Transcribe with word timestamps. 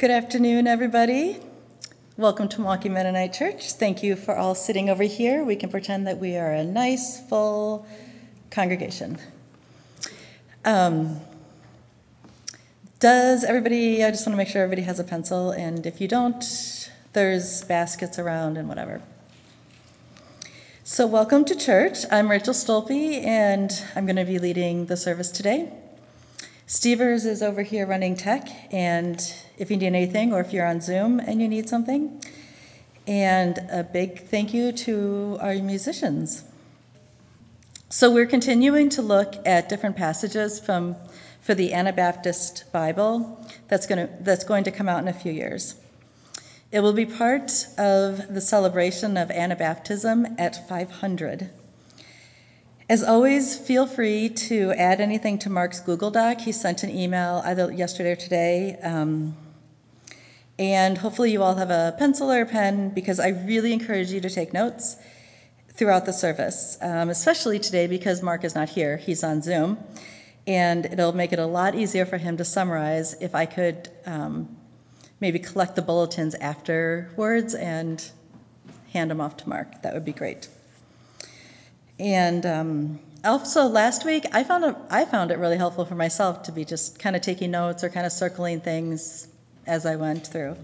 Good 0.00 0.10
afternoon, 0.10 0.66
everybody. 0.66 1.36
Welcome 2.16 2.48
to 2.48 2.60
Milwaukee 2.62 2.88
Mennonite 2.88 3.34
Church. 3.34 3.72
Thank 3.72 4.02
you 4.02 4.16
for 4.16 4.34
all 4.34 4.54
sitting 4.54 4.88
over 4.88 5.02
here. 5.02 5.44
We 5.44 5.56
can 5.56 5.68
pretend 5.68 6.06
that 6.06 6.16
we 6.16 6.38
are 6.38 6.52
a 6.52 6.64
nice, 6.64 7.20
full 7.28 7.86
congregation. 8.50 9.18
Um, 10.64 11.20
does 12.98 13.44
everybody, 13.44 14.02
I 14.02 14.10
just 14.10 14.26
want 14.26 14.32
to 14.32 14.38
make 14.38 14.48
sure 14.48 14.62
everybody 14.62 14.86
has 14.86 14.98
a 14.98 15.04
pencil, 15.04 15.50
and 15.50 15.84
if 15.84 16.00
you 16.00 16.08
don't, 16.08 16.90
there's 17.12 17.62
baskets 17.64 18.18
around 18.18 18.56
and 18.56 18.70
whatever. 18.70 19.02
So, 20.82 21.06
welcome 21.06 21.44
to 21.44 21.54
church. 21.54 22.06
I'm 22.10 22.30
Rachel 22.30 22.54
Stolpe, 22.54 23.22
and 23.22 23.70
I'm 23.94 24.06
going 24.06 24.16
to 24.16 24.24
be 24.24 24.38
leading 24.38 24.86
the 24.86 24.96
service 24.96 25.30
today. 25.30 25.70
Stevers 26.70 27.26
is 27.26 27.42
over 27.42 27.62
here 27.62 27.84
running 27.84 28.14
tech, 28.14 28.46
and 28.72 29.34
if 29.58 29.72
you 29.72 29.76
need 29.76 29.86
anything 29.86 30.32
or 30.32 30.38
if 30.38 30.52
you're 30.52 30.64
on 30.64 30.80
Zoom 30.80 31.18
and 31.18 31.42
you 31.42 31.48
need 31.48 31.68
something, 31.68 32.22
and 33.08 33.58
a 33.72 33.82
big 33.82 34.28
thank 34.28 34.54
you 34.54 34.70
to 34.70 35.36
our 35.40 35.54
musicians. 35.54 36.44
So 37.88 38.08
we're 38.08 38.24
continuing 38.24 38.88
to 38.90 39.02
look 39.02 39.34
at 39.44 39.68
different 39.68 39.96
passages 39.96 40.60
from 40.60 40.94
for 41.40 41.56
the 41.56 41.72
Anabaptist 41.72 42.70
Bible 42.70 43.44
that's 43.66 43.88
going 43.88 44.06
to 44.06 44.12
that's 44.22 44.44
going 44.44 44.62
to 44.62 44.70
come 44.70 44.88
out 44.88 45.02
in 45.02 45.08
a 45.08 45.12
few 45.12 45.32
years. 45.32 45.74
It 46.70 46.84
will 46.84 46.92
be 46.92 47.04
part 47.04 47.66
of 47.78 48.32
the 48.32 48.40
celebration 48.40 49.16
of 49.16 49.30
Anabaptism 49.30 50.38
at 50.38 50.68
500. 50.68 51.50
As 52.90 53.04
always, 53.04 53.56
feel 53.56 53.86
free 53.86 54.28
to 54.30 54.72
add 54.72 55.00
anything 55.00 55.38
to 55.38 55.48
Mark's 55.48 55.78
Google 55.78 56.10
Doc. 56.10 56.40
He 56.40 56.50
sent 56.50 56.82
an 56.82 56.90
email 56.90 57.40
either 57.44 57.70
yesterday 57.70 58.10
or 58.10 58.16
today. 58.16 58.78
Um, 58.82 59.36
and 60.58 60.98
hopefully, 60.98 61.30
you 61.30 61.40
all 61.40 61.54
have 61.54 61.70
a 61.70 61.94
pencil 62.00 62.32
or 62.32 62.40
a 62.40 62.46
pen 62.46 62.90
because 62.90 63.20
I 63.20 63.28
really 63.28 63.72
encourage 63.72 64.10
you 64.10 64.20
to 64.22 64.28
take 64.28 64.52
notes 64.52 64.96
throughout 65.72 66.04
the 66.04 66.12
service, 66.12 66.78
um, 66.80 67.10
especially 67.10 67.60
today 67.60 67.86
because 67.86 68.24
Mark 68.24 68.42
is 68.42 68.56
not 68.56 68.70
here. 68.70 68.96
He's 68.96 69.22
on 69.22 69.40
Zoom. 69.40 69.78
And 70.48 70.86
it'll 70.86 71.14
make 71.14 71.32
it 71.32 71.38
a 71.38 71.46
lot 71.46 71.76
easier 71.76 72.04
for 72.04 72.18
him 72.18 72.36
to 72.38 72.44
summarize 72.44 73.14
if 73.20 73.36
I 73.36 73.46
could 73.46 73.88
um, 74.04 74.56
maybe 75.20 75.38
collect 75.38 75.76
the 75.76 75.82
bulletins 75.82 76.34
afterwards 76.34 77.54
and 77.54 78.04
hand 78.92 79.12
them 79.12 79.20
off 79.20 79.36
to 79.36 79.48
Mark. 79.48 79.80
That 79.82 79.94
would 79.94 80.04
be 80.04 80.12
great. 80.12 80.48
And 82.00 82.46
um, 82.46 82.98
also 83.24 83.66
last 83.66 84.06
week, 84.06 84.24
I 84.32 84.42
found 84.42 84.64
it, 84.64 84.74
I 84.88 85.04
found 85.04 85.30
it 85.30 85.38
really 85.38 85.58
helpful 85.58 85.84
for 85.84 85.94
myself 85.94 86.42
to 86.44 86.52
be 86.52 86.64
just 86.64 86.98
kind 86.98 87.14
of 87.14 87.20
taking 87.20 87.50
notes 87.50 87.84
or 87.84 87.90
kind 87.90 88.06
of 88.06 88.12
circling 88.12 88.62
things 88.62 89.28
as 89.66 89.84
I 89.84 89.96
went 89.96 90.26
through. 90.26 90.56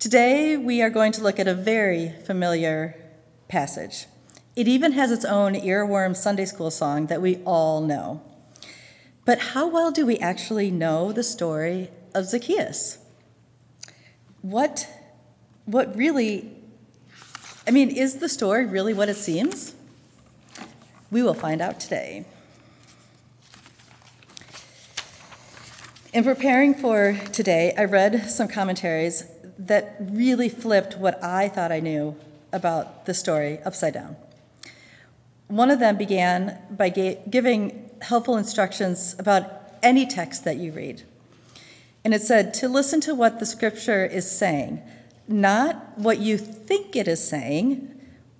Today, 0.00 0.56
we 0.56 0.82
are 0.82 0.90
going 0.90 1.12
to 1.12 1.22
look 1.22 1.38
at 1.38 1.46
a 1.46 1.54
very 1.54 2.12
familiar 2.26 2.96
passage. 3.46 4.06
It 4.56 4.66
even 4.66 4.92
has 4.92 5.12
its 5.12 5.24
own 5.24 5.54
earworm 5.54 6.16
Sunday 6.16 6.46
school 6.46 6.72
song 6.72 7.06
that 7.06 7.22
we 7.22 7.36
all 7.44 7.80
know. 7.80 8.20
But 9.24 9.38
how 9.38 9.68
well 9.68 9.92
do 9.92 10.04
we 10.04 10.18
actually 10.18 10.68
know 10.68 11.12
the 11.12 11.22
story 11.22 11.90
of 12.12 12.24
Zacchaeus? 12.24 12.98
What, 14.42 14.88
what 15.64 15.96
really, 15.96 16.50
I 17.68 17.70
mean, 17.70 17.90
is 17.90 18.16
the 18.16 18.28
story 18.28 18.66
really 18.66 18.94
what 18.94 19.08
it 19.08 19.16
seems? 19.16 19.76
We 21.10 21.22
will 21.22 21.34
find 21.34 21.60
out 21.60 21.80
today. 21.80 22.26
In 26.12 26.24
preparing 26.24 26.74
for 26.74 27.18
today, 27.32 27.74
I 27.76 27.84
read 27.84 28.30
some 28.30 28.48
commentaries 28.48 29.24
that 29.58 29.96
really 30.00 30.48
flipped 30.48 30.96
what 30.96 31.22
I 31.22 31.48
thought 31.48 31.72
I 31.72 31.80
knew 31.80 32.16
about 32.52 33.06
the 33.06 33.14
story 33.14 33.58
upside 33.64 33.94
down. 33.94 34.16
One 35.48 35.70
of 35.70 35.80
them 35.80 35.96
began 35.96 36.58
by 36.70 36.90
giving 36.90 37.90
helpful 38.02 38.36
instructions 38.36 39.16
about 39.18 39.50
any 39.82 40.06
text 40.06 40.44
that 40.44 40.56
you 40.56 40.72
read. 40.72 41.02
And 42.04 42.14
it 42.14 42.22
said 42.22 42.54
to 42.54 42.68
listen 42.68 43.00
to 43.02 43.14
what 43.14 43.38
the 43.38 43.46
scripture 43.46 44.04
is 44.04 44.30
saying, 44.30 44.82
not 45.26 45.98
what 45.98 46.18
you 46.18 46.38
think 46.38 46.96
it 46.96 47.08
is 47.08 47.26
saying, 47.26 47.97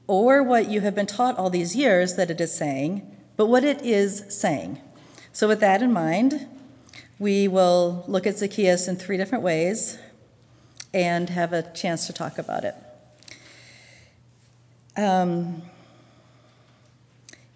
or 0.08 0.42
what 0.42 0.68
you 0.68 0.80
have 0.80 0.94
been 0.96 1.06
taught 1.06 1.38
all 1.38 1.50
these 1.50 1.76
years 1.76 2.16
that 2.16 2.30
it 2.30 2.40
is 2.40 2.52
saying, 2.52 3.14
but 3.36 3.46
what 3.46 3.62
it 3.62 3.82
is 3.82 4.24
saying. 4.28 4.80
So, 5.32 5.46
with 5.46 5.60
that 5.60 5.82
in 5.82 5.92
mind, 5.92 6.48
we 7.20 7.46
will 7.46 8.04
look 8.08 8.26
at 8.26 8.38
Zacchaeus 8.38 8.88
in 8.88 8.96
three 8.96 9.16
different 9.16 9.44
ways 9.44 9.98
and 10.92 11.28
have 11.30 11.52
a 11.52 11.62
chance 11.74 12.06
to 12.06 12.12
talk 12.12 12.38
about 12.38 12.64
it. 12.64 12.74
Um, 14.96 15.62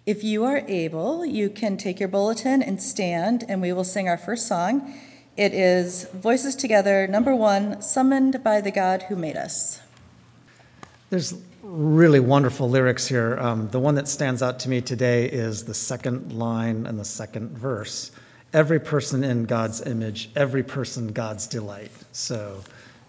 if 0.05 0.23
you 0.23 0.45
are 0.45 0.63
able, 0.67 1.25
you 1.25 1.49
can 1.49 1.77
take 1.77 1.99
your 1.99 2.09
bulletin 2.09 2.61
and 2.61 2.81
stand, 2.81 3.43
and 3.49 3.61
we 3.61 3.73
will 3.73 3.83
sing 3.83 4.07
our 4.07 4.17
first 4.17 4.47
song. 4.47 4.93
It 5.35 5.53
is 5.53 6.05
Voices 6.13 6.55
Together, 6.55 7.07
number 7.07 7.35
one, 7.35 7.81
Summoned 7.81 8.43
by 8.43 8.61
the 8.61 8.69
God 8.69 9.03
Who 9.03 9.15
Made 9.15 9.35
Us. 9.35 9.79
There's 11.09 11.33
really 11.63 12.19
wonderful 12.19 12.69
lyrics 12.69 13.07
here. 13.07 13.37
Um, 13.39 13.69
the 13.69 13.79
one 13.79 13.95
that 13.95 14.09
stands 14.09 14.43
out 14.43 14.59
to 14.59 14.69
me 14.69 14.81
today 14.81 15.25
is 15.25 15.63
the 15.63 15.73
second 15.73 16.33
line 16.33 16.85
and 16.85 16.99
the 16.99 17.05
second 17.05 17.57
verse. 17.57 18.11
Every 18.51 18.79
person 18.79 19.23
in 19.23 19.45
God's 19.45 19.81
image, 19.81 20.29
every 20.35 20.61
person 20.61 21.13
God's 21.13 21.47
delight. 21.47 21.91
So 22.11 22.61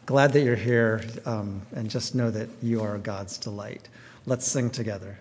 glad 0.07 0.33
that 0.33 0.43
you're 0.43 0.55
here, 0.55 1.03
um, 1.27 1.63
and 1.75 1.91
just 1.91 2.15
know 2.15 2.31
that 2.31 2.49
you 2.63 2.81
are 2.81 2.97
God's 2.99 3.37
delight. 3.39 3.89
Let's 4.25 4.47
sing 4.47 4.71
together. 4.71 5.19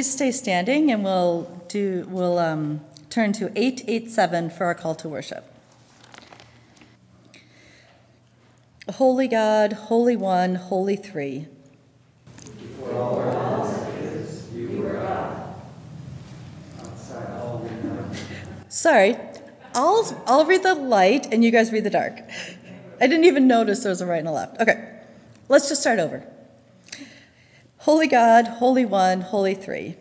Please 0.00 0.12
stay 0.12 0.32
standing 0.32 0.90
and 0.90 1.04
we'll 1.04 1.42
do, 1.68 2.06
we'll 2.08 2.38
um, 2.38 2.80
turn 3.10 3.34
to 3.34 3.52
887 3.54 4.48
for 4.48 4.64
our 4.64 4.74
call 4.74 4.94
to 4.94 5.06
worship. 5.06 5.44
Holy 8.92 9.28
God, 9.28 9.74
Holy 9.74 10.16
One, 10.16 10.54
Holy 10.54 10.96
Three. 10.96 11.48
Before 12.34 12.94
all 12.94 13.18
our 13.18 13.26
walls 13.26 13.76
is 13.98 14.50
You, 14.54 14.86
our 14.86 14.94
God. 14.94 15.54
Sorry, 18.70 19.18
I'll, 19.74 20.24
I'll 20.26 20.46
read 20.46 20.62
the 20.62 20.76
light 20.76 21.26
and 21.30 21.44
you 21.44 21.50
guys 21.50 21.72
read 21.72 21.84
the 21.84 21.90
dark. 21.90 22.20
I 23.02 23.06
didn't 23.06 23.24
even 23.24 23.46
notice 23.46 23.82
there 23.82 23.90
was 23.90 24.00
a 24.00 24.06
right 24.06 24.20
and 24.20 24.28
a 24.28 24.32
left. 24.32 24.62
Okay, 24.62 24.98
let's 25.50 25.68
just 25.68 25.82
start 25.82 25.98
over. 25.98 26.26
Holy 27.84 28.06
God, 28.06 28.46
Holy 28.46 28.84
One, 28.84 29.22
Holy 29.22 29.54
Three. 29.54 29.96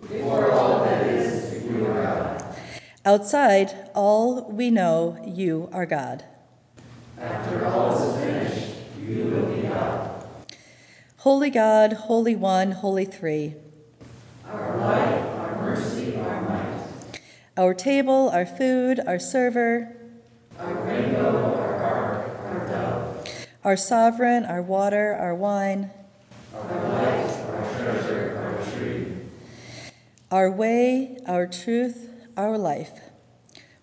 Before 0.00 0.50
all 0.50 0.82
that 0.86 1.06
is, 1.06 1.62
you 1.66 1.84
are 1.84 2.02
God. 2.02 2.56
Outside 3.04 3.90
all 3.94 4.50
we 4.50 4.70
know, 4.70 5.22
you 5.26 5.68
are 5.74 5.84
God. 5.84 6.24
After 7.20 7.66
all 7.66 7.92
is 8.02 8.18
finished, 8.18 8.76
you 9.06 9.24
will 9.24 9.54
be 9.54 9.68
God. 9.68 10.24
Holy 11.18 11.50
God, 11.50 11.92
Holy 11.92 12.34
One, 12.34 12.72
Holy 12.72 13.04
Three. 13.04 13.56
Our 14.46 14.78
life, 14.78 15.26
our 15.38 15.62
mercy, 15.62 16.16
our 16.16 16.42
might. 16.48 17.20
Our 17.58 17.74
table, 17.74 18.30
our 18.30 18.46
food, 18.46 19.00
our 19.06 19.18
server. 19.18 19.94
Our 20.58 20.72
rainbow, 20.72 21.60
our 21.60 21.74
ark, 21.74 22.40
our 22.46 22.66
dove. 22.66 23.28
Our 23.64 23.76
sovereign, 23.76 24.46
our 24.46 24.62
water, 24.62 25.14
our 25.14 25.34
wine. 25.34 25.90
Our 26.54 27.74
treasure, 27.76 28.58
our 28.58 28.72
tree. 28.72 29.12
Our 30.30 30.50
way, 30.50 31.18
our 31.26 31.46
truth, 31.46 32.10
our 32.36 32.58
life. 32.58 33.00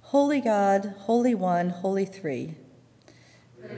Holy 0.01 0.41
God, 0.41 0.93
Holy 0.99 1.33
One, 1.33 1.69
Holy 1.69 2.03
Three. 2.03 2.55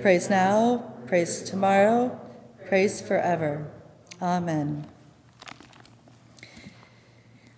Praise 0.02 0.32
now, 0.32 0.94
praise 1.06 1.44
tomorrow, 1.44 2.20
praise 2.68 3.02
forever. 3.02 3.72
Amen. 4.20 4.88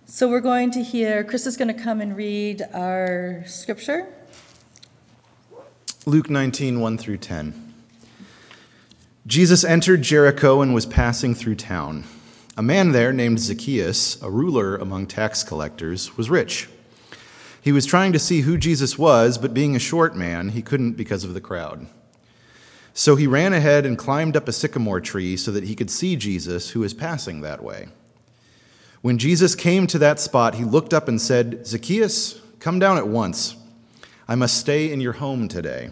So 0.04 0.28
we're 0.28 0.40
going 0.40 0.70
to 0.72 0.82
hear, 0.82 1.24
Chris 1.24 1.46
is 1.46 1.56
going 1.56 1.74
to 1.74 1.82
come 1.82 2.02
and 2.02 2.14
read 2.14 2.62
our 2.74 3.44
scripture. 3.46 4.12
Luke 6.04 6.28
19, 6.28 6.80
1 6.80 6.98
through 6.98 7.18
10. 7.18 7.74
Jesus 9.26 9.64
entered 9.64 10.02
Jericho 10.02 10.60
and 10.60 10.74
was 10.74 10.84
passing 10.86 11.34
through 11.34 11.54
town. 11.54 12.04
A 12.58 12.62
man 12.62 12.90
there 12.90 13.12
named 13.12 13.38
Zacchaeus, 13.38 14.20
a 14.20 14.28
ruler 14.28 14.74
among 14.74 15.06
tax 15.06 15.44
collectors, 15.44 16.16
was 16.16 16.28
rich. 16.28 16.68
He 17.62 17.70
was 17.70 17.86
trying 17.86 18.12
to 18.12 18.18
see 18.18 18.40
who 18.40 18.58
Jesus 18.58 18.98
was, 18.98 19.38
but 19.38 19.54
being 19.54 19.76
a 19.76 19.78
short 19.78 20.16
man, 20.16 20.48
he 20.48 20.60
couldn't 20.60 20.94
because 20.94 21.22
of 21.22 21.34
the 21.34 21.40
crowd. 21.40 21.86
So 22.92 23.14
he 23.14 23.28
ran 23.28 23.52
ahead 23.52 23.86
and 23.86 23.96
climbed 23.96 24.36
up 24.36 24.48
a 24.48 24.52
sycamore 24.52 25.00
tree 25.00 25.36
so 25.36 25.52
that 25.52 25.68
he 25.68 25.76
could 25.76 25.88
see 25.88 26.16
Jesus, 26.16 26.70
who 26.70 26.80
was 26.80 26.94
passing 26.94 27.42
that 27.42 27.62
way. 27.62 27.90
When 29.02 29.18
Jesus 29.18 29.54
came 29.54 29.86
to 29.86 29.98
that 30.00 30.18
spot, 30.18 30.56
he 30.56 30.64
looked 30.64 30.92
up 30.92 31.06
and 31.06 31.20
said, 31.20 31.64
Zacchaeus, 31.64 32.40
come 32.58 32.80
down 32.80 32.98
at 32.98 33.06
once. 33.06 33.54
I 34.26 34.34
must 34.34 34.58
stay 34.58 34.90
in 34.90 35.00
your 35.00 35.12
home 35.12 35.46
today. 35.46 35.90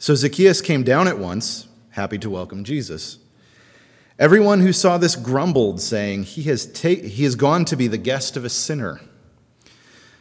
So 0.00 0.16
Zacchaeus 0.16 0.60
came 0.60 0.82
down 0.82 1.06
at 1.06 1.20
once, 1.20 1.68
happy 1.90 2.18
to 2.18 2.28
welcome 2.28 2.64
Jesus. 2.64 3.18
Everyone 4.18 4.60
who 4.60 4.72
saw 4.72 4.96
this 4.96 5.14
grumbled, 5.14 5.80
saying, 5.80 6.22
He 6.22 6.44
has, 6.44 6.64
ta- 6.66 6.88
he 6.88 7.24
has 7.24 7.34
gone 7.34 7.66
to 7.66 7.76
be 7.76 7.86
the 7.86 7.98
guest 7.98 8.36
of 8.36 8.46
a 8.46 8.48
sinner. 8.48 9.00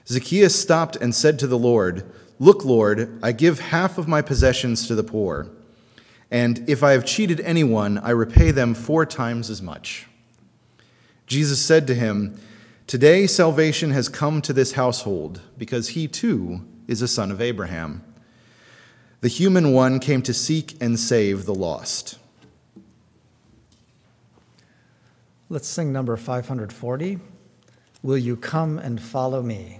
Zacchaeus 0.07 0.59
stopped 0.59 0.97
and 0.97 1.15
said 1.15 1.39
to 1.39 1.47
the 1.47 1.57
Lord, 1.57 2.03
Look, 2.37 2.65
Lord, 2.65 3.17
I 3.23 3.31
give 3.31 3.59
half 3.59 3.97
of 3.97 4.07
my 4.07 4.21
possessions 4.21 4.87
to 4.87 4.95
the 4.95 5.03
poor. 5.03 5.47
And 6.29 6.69
if 6.69 6.83
I 6.83 6.91
have 6.91 7.05
cheated 7.05 7.39
anyone, 7.39 7.97
I 7.99 8.09
repay 8.09 8.51
them 8.51 8.73
four 8.73 9.05
times 9.05 9.49
as 9.49 9.61
much. 9.61 10.07
Jesus 11.25 11.61
said 11.61 11.87
to 11.87 11.95
him, 11.95 12.37
Today 12.87 13.25
salvation 13.25 13.91
has 13.91 14.09
come 14.09 14.41
to 14.41 14.51
this 14.51 14.73
household, 14.73 15.39
because 15.57 15.89
he 15.89 16.09
too 16.09 16.67
is 16.87 17.01
a 17.01 17.07
son 17.07 17.31
of 17.31 17.41
Abraham. 17.41 18.03
The 19.21 19.29
human 19.29 19.71
one 19.71 19.99
came 19.99 20.21
to 20.23 20.33
seek 20.33 20.75
and 20.81 20.99
save 20.99 21.45
the 21.45 21.55
lost. 21.55 22.19
Let's 25.47 25.67
sing 25.67 25.93
number 25.93 26.17
540. 26.17 27.19
Will 28.01 28.17
you 28.17 28.35
come 28.35 28.79
and 28.79 28.99
follow 28.99 29.43
me? 29.43 29.79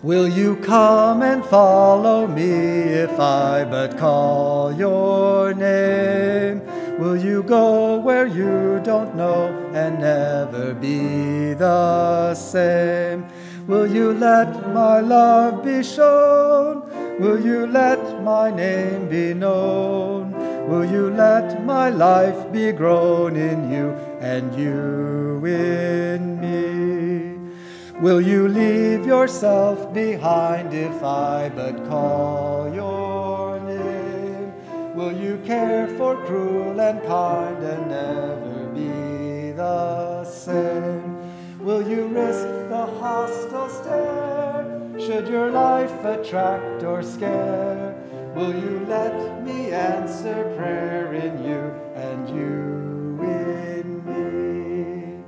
Will 0.00 0.28
you 0.28 0.56
come 0.56 1.22
and 1.22 1.44
follow 1.44 2.28
me 2.28 2.50
if 2.50 3.18
I 3.18 3.64
but 3.64 3.98
call 3.98 4.72
your 4.72 5.54
name? 5.54 6.60
Will 7.00 7.16
you 7.16 7.42
go 7.42 7.98
where 7.98 8.26
you 8.26 8.80
don't 8.84 9.16
know 9.16 9.48
and 9.74 9.98
never 9.98 10.72
be 10.74 11.54
the 11.54 12.32
same? 12.36 13.26
Will 13.66 13.86
you 13.86 14.12
let 14.12 14.74
my 14.74 14.98
love 15.00 15.64
be 15.64 15.84
shown? 15.84 16.82
Will 17.20 17.40
you 17.40 17.66
let 17.66 18.22
my 18.22 18.50
name 18.50 19.08
be 19.08 19.34
known? 19.34 20.32
Will 20.68 20.84
you 20.84 21.10
let 21.10 21.64
my 21.64 21.88
life 21.88 22.50
be 22.50 22.72
grown 22.72 23.36
in 23.36 23.70
you 23.70 23.90
and 24.20 24.52
you 24.58 25.46
in 25.46 26.40
me? 26.40 27.52
Will 28.00 28.20
you 28.20 28.48
leave 28.48 29.06
yourself 29.06 29.94
behind 29.94 30.74
if 30.74 31.00
I 31.04 31.48
but 31.54 31.86
call 31.86 32.74
your 32.74 33.60
name? 33.60 34.52
Will 34.96 35.12
you 35.12 35.40
care 35.46 35.86
for 35.96 36.16
cruel 36.26 36.80
and 36.80 37.00
kind 37.04 37.62
and 37.62 37.88
never 37.88 38.66
be 38.74 39.52
the 39.52 40.24
same? 40.24 41.16
Will 41.60 41.88
you 41.88 42.08
risk 42.08 42.61
hostile 43.02 43.68
stare? 43.68 45.00
Should 45.04 45.26
your 45.26 45.50
life 45.50 46.04
attract 46.04 46.84
or 46.84 47.02
scare? 47.02 47.96
Will 48.36 48.54
you 48.54 48.86
let 48.86 49.42
me 49.42 49.72
answer 49.72 50.38
prayer 50.56 51.12
in 51.12 51.44
you 51.44 51.62
and 52.06 52.28
you 52.28 52.60
in 53.40 53.86
me? 54.08 55.24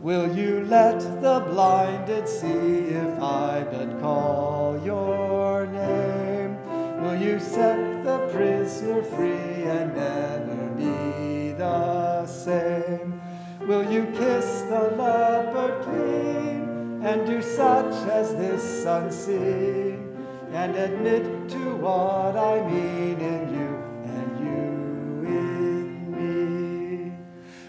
Will 0.00 0.28
you 0.36 0.64
let 0.66 1.00
the 1.22 1.40
blinded 1.50 2.28
see 2.28 2.92
if 3.02 3.12
I 3.18 3.64
but 3.72 3.98
call 4.00 4.78
your 4.84 5.66
name? 5.66 6.58
Will 7.02 7.16
you 7.16 7.40
set 7.40 8.04
the 8.04 8.18
prisoner 8.32 9.02
free 9.02 9.62
and 9.76 9.96
never 9.96 10.62
be 10.76 11.52
the 11.52 12.26
same? 12.26 13.20
Will 13.66 13.90
you 13.90 14.04
kiss 14.18 14.62
the 14.68 14.82
leper 15.00 15.82
clean 15.84 16.45
and 17.06 17.24
do 17.24 17.40
such 17.40 17.94
as 18.10 18.34
this 18.34 18.84
unseen 18.84 20.12
and 20.52 20.74
admit 20.74 21.48
to 21.48 21.76
what 21.76 22.36
I 22.36 22.60
mean 22.68 23.20
in 23.20 23.42
you 23.54 23.72
and 24.16 24.30
you 24.44 25.28
in 25.38 26.10
me? 26.16 27.12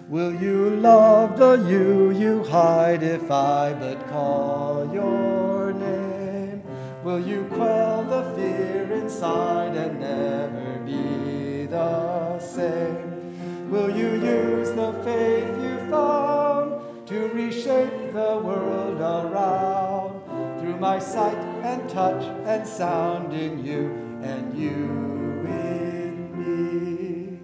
Will 0.10 0.34
you 0.34 0.72
love 0.78 1.38
the 1.38 1.54
you 1.70 2.12
you 2.12 2.44
hide 2.46 3.04
if 3.04 3.30
I 3.30 3.74
but 3.74 4.08
call 4.10 4.92
your 4.92 5.72
name? 5.72 6.64
Will 7.04 7.20
you 7.20 7.46
quell 7.54 8.04
the 8.06 8.24
fear 8.36 8.92
inside 8.94 9.78
and 9.78 10.00
never 10.00 10.80
be 10.84 11.68
the 11.68 12.40
same? 12.40 13.70
Will 13.70 13.96
you 13.96 14.14
use 14.14 14.72
the 14.72 14.94
faith 15.04 15.62
you 15.62 15.78
found 15.92 16.77
to 17.08 17.30
reshape 17.30 18.12
the 18.12 18.42
world 18.44 19.00
around 19.00 20.60
through 20.60 20.78
my 20.78 21.00
sight 21.00 21.38
and 21.64 21.90
touch 21.90 22.22
and 22.46 22.68
sound 22.68 23.34
in 23.34 23.64
you 23.64 23.88
and 24.22 24.58
you 24.58 25.48
in 25.48 26.32
me? 26.36 27.40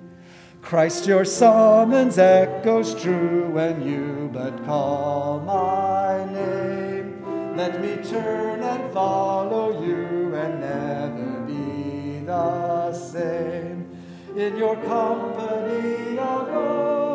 Christ, 0.62 1.08
your 1.08 1.24
summons 1.24 2.18
echoes 2.18 2.94
true 3.02 3.50
when 3.52 3.88
you 3.88 4.30
but 4.34 4.66
call 4.66 5.40
my 5.40 6.26
name. 6.34 7.56
Let 7.56 7.82
me 7.82 7.96
turn 8.04 8.62
and 8.64 8.94
follow 8.94 9.82
you 9.86 10.36
and 10.36 10.60
never 10.60 11.40
be 11.48 12.26
the 12.26 12.92
same. 12.92 13.88
In 14.36 14.58
your 14.58 14.76
company 14.76 16.18
go, 16.18 17.13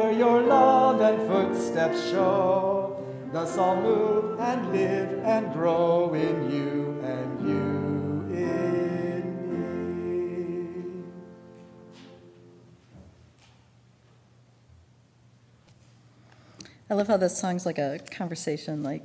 where 0.00 0.12
your 0.12 0.40
love 0.40 0.98
and 1.02 1.28
footsteps 1.28 2.08
show. 2.10 3.04
Thus 3.32 3.58
I'll 3.58 3.78
move 3.82 4.40
and 4.40 4.72
live 4.72 5.18
and 5.24 5.52
grow 5.52 6.14
in 6.14 6.50
you 6.50 6.98
and 7.04 7.40
you 7.46 8.34
in 8.34 9.24
me. 9.52 11.04
I 16.88 16.94
love 16.94 17.08
how 17.08 17.18
this 17.18 17.36
song's 17.36 17.66
like 17.66 17.78
a 17.78 18.00
conversation, 18.10 18.82
like 18.82 19.02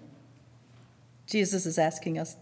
Jesus 1.28 1.66
is 1.66 1.78
asking 1.78 2.18
us, 2.18 2.38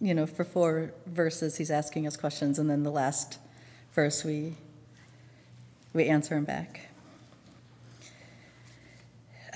you 0.00 0.14
know, 0.14 0.26
for 0.26 0.44
four 0.44 0.94
verses, 1.06 1.56
he's 1.56 1.72
asking 1.72 2.06
us 2.06 2.16
questions, 2.16 2.60
and 2.60 2.70
then 2.70 2.84
the 2.84 2.92
last 2.92 3.40
verse 3.92 4.24
we 4.24 4.54
we 5.92 6.06
answer 6.06 6.36
him 6.36 6.44
back. 6.44 6.87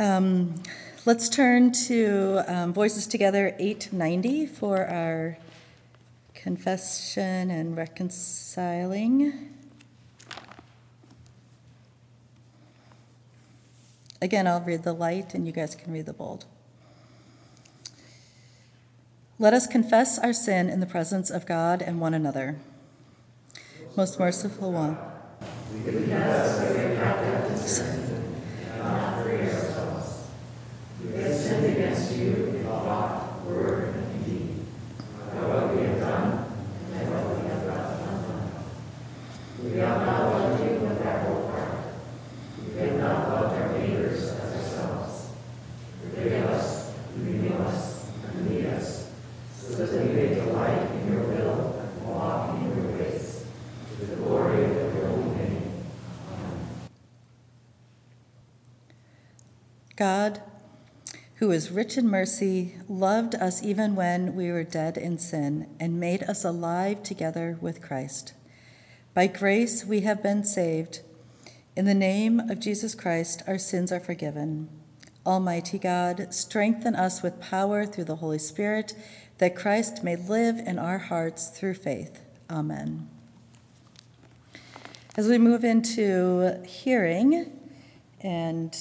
Um, 0.03 0.55
let's 1.07 1.29
turn 1.29 1.71
to 1.87 2.43
um, 2.49 2.73
Voices 2.73 3.07
Together 3.07 3.55
890 3.61 4.47
for 4.47 4.85
our 4.85 5.39
confession 6.35 7.53
and 7.53 7.77
reconciling. 7.77 9.55
Again, 14.21 14.49
I'll 14.49 14.63
read 14.63 14.83
the 14.83 14.93
light 14.93 15.35
and 15.35 15.47
you 15.47 15.53
guys 15.53 15.77
can 15.77 15.93
read 15.93 16.07
the 16.07 16.13
bold. 16.13 16.47
Let 19.39 19.55
us 19.55 19.69
confess 19.69 20.19
our 20.19 20.33
sin 20.33 20.69
in 20.69 20.81
the 20.81 20.87
presence 20.87 21.31
of 21.31 21.47
God 21.47 21.81
and 21.81 22.01
one 22.01 22.13
another. 22.13 22.59
Most 23.97 24.19
merciful 24.19 24.73
one. 24.73 24.99
We 25.73 25.93
confess 25.93 26.63
We 31.05 31.21
have 31.21 31.35
sinned 31.35 31.67
against 31.67 32.17
you 32.17 32.33
in 32.33 32.65
thought, 32.65 33.45
word, 33.45 33.97
and 33.97 34.25
deed. 34.25 34.65
By 35.35 35.47
what 35.49 35.75
we 35.75 35.83
have 35.83 35.99
done 35.99 36.47
and 36.95 37.11
what 37.11 37.43
we 37.43 37.51
have 37.51 37.67
left 37.67 38.09
undone. 38.09 38.51
We 39.73 39.79
have 39.79 40.05
not 40.05 40.35
loved 40.35 40.65
you 40.65 40.81
with 40.81 41.07
our. 41.07 41.23
We 42.69 42.79
have 42.79 42.99
not 42.99 43.29
loved 43.31 43.59
our 43.59 43.79
neighbors 43.79 44.23
as 44.29 44.55
ourselves. 44.55 45.31
Forgive 46.15 46.45
us, 46.45 46.93
renew 47.17 47.55
us, 47.55 48.11
and 48.27 48.51
lead 48.51 48.67
us, 48.67 49.11
so 49.59 49.75
that 49.75 49.91
we 49.93 50.13
may 50.13 50.35
delight 50.35 50.91
in 50.91 51.13
your 51.13 51.23
will 51.23 51.81
and 51.81 52.07
walk 52.07 52.61
in 52.61 52.77
your 52.77 52.87
ways, 52.99 53.45
to 53.99 54.05
the 54.05 54.17
glory 54.17 54.63
of 54.65 54.95
your 54.95 55.07
holy 55.07 55.37
name. 55.37 55.73
Amen. 56.29 56.69
God, 59.97 60.43
who 61.37 61.51
is 61.51 61.71
rich 61.71 61.97
in 61.97 62.09
mercy, 62.09 62.75
loved 62.91 63.35
us 63.37 63.63
even 63.63 63.95
when 63.95 64.37
we 64.37 64.53
were 64.53 64.65
dead 64.65 64.99
in 64.99 65.19
sin, 65.19 65.75
and 65.81 65.99
made 65.99 66.23
us 66.25 66.45
alive 66.45 67.03
together 67.03 67.57
with 67.63 67.81
Christ. 67.81 68.35
By 69.15 69.27
grace 69.27 69.85
we 69.85 70.01
have 70.01 70.23
been 70.23 70.43
saved. 70.43 71.01
In 71.77 71.85
the 71.85 71.93
name 71.93 72.41
of 72.41 72.61
Jesus 72.61 72.95
Christ, 72.95 73.43
our 73.47 73.59
sins 73.59 73.93
are 73.93 74.01
forgiven. 74.01 74.71
Almighty 75.27 75.79
God, 75.79 76.33
strengthen 76.33 76.97
us 76.97 77.23
with 77.23 77.39
power 77.39 77.85
through 77.85 78.05
the 78.05 78.17
Holy 78.17 78.39
Spirit, 78.39 78.95
that 79.37 79.55
Christ 79.55 80.03
may 80.03 80.17
live 80.17 80.57
in 80.57 80.79
our 80.79 80.97
hearts 80.97 81.49
through 81.49 81.75
faith. 81.75 82.23
Amen. 82.49 83.11
As 85.15 85.29
we 85.29 85.37
move 85.37 85.63
into 85.63 86.63
hearing, 86.65 87.53
and 88.23 88.75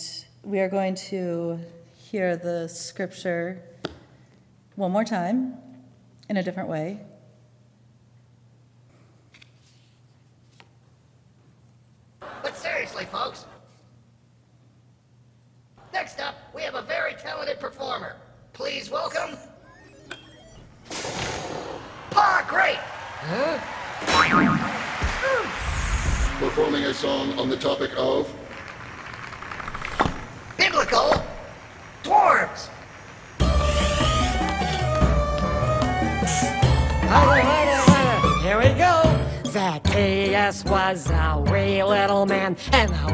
we 0.45 0.61
are 0.61 0.69
going 0.69 0.95
to 0.95 1.59
hear 1.93 2.37
the 2.37 2.69
scripture 2.69 3.61
one 4.77 4.91
more 4.91 5.03
time 5.03 5.57
in 6.29 6.37
a 6.37 6.43
different 6.43 6.69
way. 6.69 7.01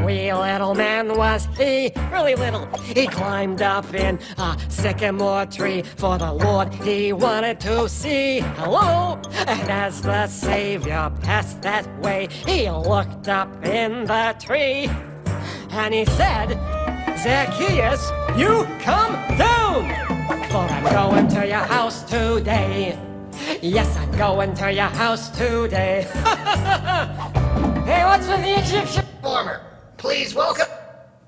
Wee 0.08 0.32
little 0.32 0.74
man 0.74 1.14
was 1.18 1.46
he, 1.58 1.92
really 2.10 2.34
little. 2.34 2.66
He 2.78 3.06
climbed 3.06 3.60
up 3.60 3.92
in 3.92 4.18
a 4.38 4.56
sycamore 4.68 5.44
tree 5.44 5.82
for 5.82 6.16
the 6.16 6.32
Lord 6.32 6.72
he 6.72 7.12
wanted 7.12 7.60
to 7.60 7.86
see. 7.90 8.40
Hello! 8.56 9.20
And 9.46 9.68
as 9.68 10.00
the 10.00 10.26
Savior 10.26 11.12
passed 11.20 11.60
that 11.60 11.86
way, 12.00 12.28
he 12.46 12.70
looked 12.70 13.28
up 13.28 13.50
in 13.66 14.06
the 14.06 14.34
tree, 14.40 14.88
and 15.72 15.92
he 15.92 16.06
said, 16.06 16.48
Zacchaeus, 17.18 18.10
you 18.38 18.64
come 18.80 19.12
down! 19.36 19.82
For 20.48 20.64
I'm 20.76 20.84
going 20.84 21.28
to 21.36 21.46
your 21.46 21.66
house 21.76 22.02
today. 22.04 22.98
Yes, 23.60 23.94
I'm 23.98 24.12
going 24.12 24.54
to 24.54 24.72
your 24.72 24.92
house 25.02 25.28
today. 25.28 26.06
hey, 27.84 28.04
what's 28.04 28.26
with 28.26 28.40
the 28.40 28.54
Egyptian 28.58 29.04
performer? 29.20 29.67
Please 29.98 30.32
welcome. 30.32 30.68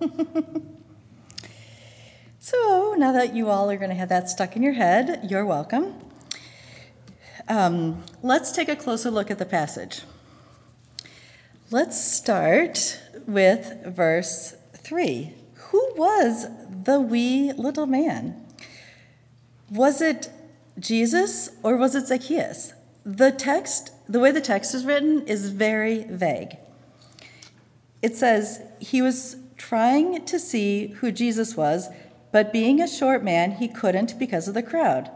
so 2.39 2.95
now 2.97 3.11
that 3.11 3.35
you 3.35 3.49
all 3.49 3.69
are 3.69 3.77
going 3.77 3.91
to 3.91 3.97
have 3.97 4.09
that 4.11 4.31
stuck 4.31 4.55
in 4.55 4.63
your 4.63 4.75
head, 4.75 5.27
you're 5.29 5.45
welcome. 5.45 5.93
Um, 7.49 8.05
let's 8.23 8.53
take 8.53 8.69
a 8.69 8.77
closer 8.77 9.11
look 9.11 9.29
at 9.29 9.41
the 9.41 9.45
passage. 9.45 10.03
Let's 11.73 12.01
start 12.01 13.01
with 13.27 13.85
verse 13.85 14.55
3. 14.77 15.35
Who 15.55 15.93
was 15.97 16.47
the 16.85 17.01
wee 17.01 17.53
little 17.53 17.87
man? 17.87 18.47
Was 19.69 20.01
it 20.01 20.31
Jesus 20.79 21.51
or 21.65 21.77
was 21.77 21.97
it 21.97 22.07
Zacchaeus? 22.07 22.75
The 23.05 23.33
text, 23.33 23.91
the 24.09 24.21
way 24.21 24.31
the 24.31 24.41
text 24.41 24.77
is 24.77 24.85
written, 24.85 25.27
is 25.27 25.51
very 25.51 26.05
vague. 26.05 26.57
It 28.03 28.17
says 28.17 28.63
he 28.79 29.03
was 29.03 29.37
trying 29.57 30.25
to 30.25 30.39
see 30.39 30.89
who 30.99 31.13
Jesus 31.13 31.57
was, 31.57 31.89
but 32.33 32.53
being 32.53 32.81
a 32.81 32.89
short 32.89 33.23
man, 33.23 33.53
he 33.53 33.69
couldn't 33.69 34.19
because 34.19 34.49
of 34.49 34.55
the 34.55 34.63
crowd. 34.63 35.11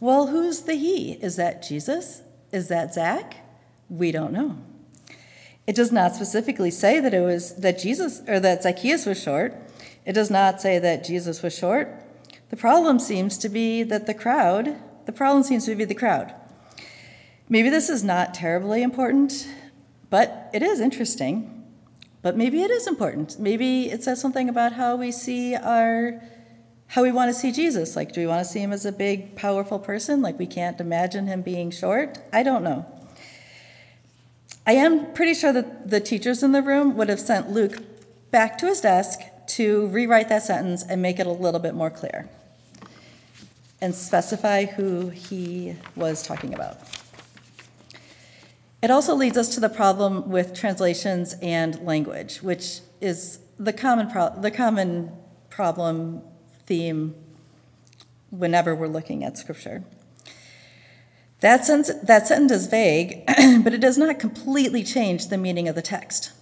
Well, 0.00 0.28
who's 0.28 0.62
the 0.62 0.74
he? 0.74 1.12
Is 1.14 1.36
that 1.36 1.62
Jesus? 1.62 2.22
Is 2.50 2.68
that 2.68 2.94
Zach? 2.94 3.36
We 3.88 4.10
don't 4.10 4.32
know. 4.32 4.58
It 5.66 5.76
does 5.76 5.92
not 5.92 6.14
specifically 6.14 6.70
say 6.70 6.98
that 6.98 7.14
it 7.14 7.20
was 7.20 7.54
that 7.56 7.78
Jesus 7.78 8.20
or 8.26 8.40
that 8.40 8.62
Zacchaeus 8.62 9.06
was 9.06 9.22
short. 9.22 9.54
It 10.04 10.12
does 10.12 10.30
not 10.30 10.60
say 10.60 10.78
that 10.78 11.04
Jesus 11.04 11.42
was 11.42 11.56
short. 11.56 11.88
The 12.50 12.56
problem 12.56 12.98
seems 12.98 13.38
to 13.38 13.48
be 13.48 13.82
that 13.84 14.06
the 14.06 14.14
crowd, 14.14 14.76
the 15.06 15.12
problem 15.12 15.44
seems 15.44 15.66
to 15.66 15.74
be 15.74 15.84
the 15.84 15.94
crowd. 15.94 16.34
Maybe 17.48 17.70
this 17.70 17.88
is 17.88 18.02
not 18.02 18.34
terribly 18.34 18.82
important, 18.82 19.46
but 20.10 20.50
it 20.52 20.62
is 20.62 20.80
interesting. 20.80 21.51
But 22.22 22.36
maybe 22.36 22.62
it 22.62 22.70
is 22.70 22.86
important. 22.86 23.38
Maybe 23.38 23.90
it 23.90 24.02
says 24.04 24.20
something 24.20 24.48
about 24.48 24.72
how 24.72 24.96
we 24.96 25.10
see 25.12 25.56
our 25.56 26.22
how 26.86 27.02
we 27.02 27.10
want 27.10 27.30
to 27.30 27.34
see 27.34 27.50
Jesus. 27.52 27.96
Like, 27.96 28.12
do 28.12 28.20
we 28.20 28.26
want 28.26 28.44
to 28.44 28.52
see 28.52 28.60
him 28.60 28.70
as 28.70 28.84
a 28.84 28.92
big, 28.92 29.34
powerful 29.34 29.78
person? 29.78 30.20
Like, 30.20 30.38
we 30.38 30.46
can't 30.46 30.78
imagine 30.78 31.26
him 31.26 31.40
being 31.40 31.70
short? 31.70 32.18
I 32.34 32.42
don't 32.42 32.62
know. 32.62 32.84
I 34.66 34.72
am 34.72 35.14
pretty 35.14 35.32
sure 35.32 35.54
that 35.54 35.88
the 35.88 36.00
teachers 36.00 36.42
in 36.42 36.52
the 36.52 36.60
room 36.60 36.94
would 36.98 37.08
have 37.08 37.18
sent 37.18 37.50
Luke 37.50 37.78
back 38.30 38.58
to 38.58 38.66
his 38.66 38.82
desk 38.82 39.20
to 39.56 39.86
rewrite 39.86 40.28
that 40.28 40.42
sentence 40.42 40.84
and 40.86 41.00
make 41.00 41.18
it 41.18 41.26
a 41.26 41.32
little 41.32 41.60
bit 41.60 41.74
more 41.74 41.88
clear 41.88 42.28
and 43.80 43.94
specify 43.94 44.66
who 44.66 45.08
he 45.08 45.74
was 45.96 46.22
talking 46.22 46.52
about. 46.52 46.78
It 48.82 48.90
also 48.90 49.14
leads 49.14 49.36
us 49.36 49.54
to 49.54 49.60
the 49.60 49.68
problem 49.68 50.28
with 50.28 50.54
translations 50.54 51.36
and 51.40 51.80
language, 51.84 52.42
which 52.42 52.80
is 53.00 53.38
the 53.56 53.72
common, 53.72 54.10
pro- 54.10 54.34
the 54.40 54.50
common 54.50 55.12
problem 55.50 56.22
theme 56.66 57.14
whenever 58.30 58.74
we're 58.74 58.88
looking 58.88 59.22
at 59.22 59.38
Scripture. 59.38 59.84
That 61.40 61.64
sentence, 61.64 62.02
that 62.02 62.26
sentence 62.26 62.52
is 62.52 62.66
vague, 62.66 63.24
but 63.62 63.72
it 63.72 63.80
does 63.80 63.98
not 63.98 64.18
completely 64.18 64.82
change 64.82 65.28
the 65.28 65.38
meaning 65.38 65.68
of 65.68 65.74
the 65.74 65.82
text. 65.82 66.32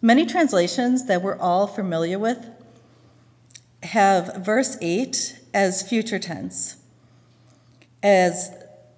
Many 0.00 0.26
translations 0.26 1.06
that 1.06 1.22
we're 1.22 1.38
all 1.38 1.66
familiar 1.66 2.18
with 2.18 2.46
have 3.84 4.36
verse 4.44 4.76
8 4.80 5.40
as 5.54 5.88
future 5.88 6.18
tense. 6.18 6.76
As 8.02 8.50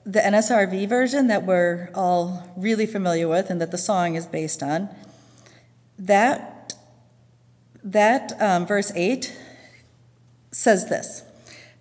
the 0.04 0.20
NSRV 0.20 0.88
version 0.88 1.28
that 1.28 1.44
we're 1.44 1.90
all 1.94 2.52
really 2.56 2.86
familiar 2.86 3.26
with 3.26 3.50
and 3.50 3.60
that 3.60 3.70
the 3.70 3.78
song 3.78 4.14
is 4.14 4.26
based 4.26 4.62
on, 4.62 4.88
that, 5.98 6.74
that 7.82 8.32
um, 8.40 8.66
verse 8.66 8.92
8 8.94 9.36
says 10.50 10.88
this 10.88 11.22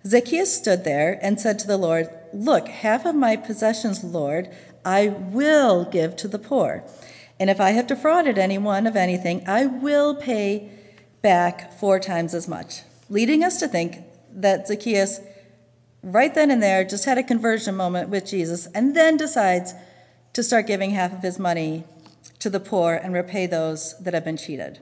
Zacchaeus 0.06 0.54
stood 0.54 0.84
there 0.84 1.18
and 1.22 1.40
said 1.40 1.58
to 1.60 1.66
the 1.66 1.76
Lord, 1.76 2.08
Look, 2.32 2.68
half 2.68 3.06
of 3.06 3.14
my 3.14 3.36
possessions, 3.36 4.02
Lord, 4.02 4.48
I 4.84 5.08
will 5.08 5.84
give 5.84 6.16
to 6.16 6.28
the 6.28 6.38
poor. 6.38 6.84
And 7.40 7.48
if 7.48 7.60
I 7.60 7.70
have 7.70 7.86
defrauded 7.86 8.38
anyone 8.38 8.86
of 8.86 8.96
anything, 8.96 9.42
I 9.46 9.66
will 9.66 10.14
pay 10.14 10.70
back 11.22 11.72
four 11.72 11.98
times 11.98 12.34
as 12.34 12.46
much. 12.46 12.82
Leading 13.08 13.42
us 13.42 13.58
to 13.60 13.68
think 13.68 13.98
that 14.30 14.68
Zacchaeus, 14.68 15.20
right 16.04 16.34
then 16.34 16.50
and 16.50 16.62
there, 16.62 16.84
just 16.84 17.04
had 17.04 17.18
a 17.18 17.22
conversion 17.22 17.74
moment 17.74 18.08
with 18.08 18.26
Jesus 18.26 18.66
and 18.74 18.94
then 18.94 19.16
decides 19.16 19.74
to 20.34 20.42
start 20.42 20.66
giving 20.66 20.90
half 20.90 21.12
of 21.12 21.22
his 21.22 21.38
money 21.38 21.84
to 22.38 22.50
the 22.50 22.60
poor 22.60 22.94
and 22.94 23.14
repay 23.14 23.46
those 23.46 23.98
that 23.98 24.14
have 24.14 24.24
been 24.24 24.36
cheated. 24.36 24.80